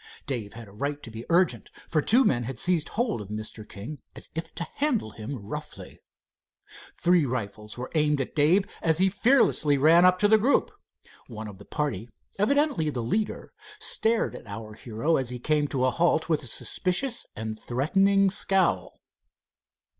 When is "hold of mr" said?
2.89-3.69